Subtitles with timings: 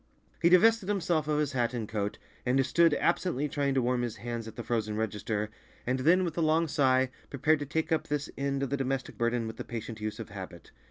[0.41, 4.15] He divested himself of his hat and coat, and stood absently trying to warm his
[4.15, 5.51] hands at the frozen register,
[5.85, 9.15] and then with a long sigh, prepared to take up this end of the domestic
[9.15, 10.71] burden with the patient use of habit.